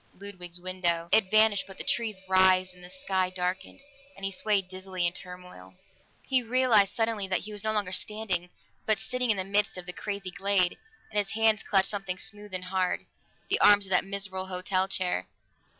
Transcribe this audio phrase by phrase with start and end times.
[0.19, 1.09] Ludwig's window!
[1.11, 1.65] It vanished.
[1.67, 3.81] But the trees writhed and the sky darkened,
[4.15, 5.75] and he swayed dizzily in turmoil.
[6.25, 8.49] He realized suddenly that he was no longer standing,
[8.87, 10.79] but sitting in the midst of the crazy glade,
[11.11, 13.05] and his hands clutched something smooth and hard
[13.47, 15.27] the arms of that miserable hotel chair.